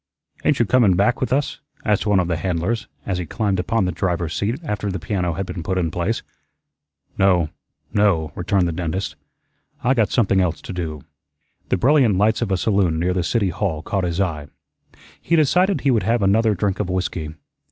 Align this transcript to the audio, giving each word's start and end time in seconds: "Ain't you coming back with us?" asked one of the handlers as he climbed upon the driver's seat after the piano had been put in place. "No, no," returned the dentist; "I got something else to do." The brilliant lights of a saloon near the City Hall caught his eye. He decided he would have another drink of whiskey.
"Ain't 0.43 0.57
you 0.57 0.65
coming 0.65 0.95
back 0.95 1.21
with 1.21 1.31
us?" 1.31 1.59
asked 1.85 2.07
one 2.07 2.19
of 2.19 2.27
the 2.27 2.35
handlers 2.37 2.87
as 3.05 3.19
he 3.19 3.27
climbed 3.27 3.59
upon 3.59 3.85
the 3.85 3.91
driver's 3.91 4.35
seat 4.35 4.59
after 4.63 4.89
the 4.89 4.97
piano 4.97 5.33
had 5.33 5.45
been 5.45 5.61
put 5.61 5.77
in 5.77 5.91
place. 5.91 6.23
"No, 7.19 7.49
no," 7.93 8.31
returned 8.33 8.67
the 8.67 8.71
dentist; 8.71 9.15
"I 9.83 9.93
got 9.93 10.09
something 10.09 10.41
else 10.41 10.59
to 10.63 10.73
do." 10.73 11.01
The 11.69 11.77
brilliant 11.77 12.17
lights 12.17 12.41
of 12.41 12.51
a 12.51 12.57
saloon 12.57 12.97
near 12.97 13.13
the 13.13 13.21
City 13.21 13.49
Hall 13.49 13.83
caught 13.83 14.03
his 14.03 14.19
eye. 14.19 14.47
He 15.21 15.35
decided 15.35 15.81
he 15.81 15.91
would 15.91 16.01
have 16.01 16.23
another 16.23 16.55
drink 16.55 16.79
of 16.79 16.89
whiskey. 16.89 17.35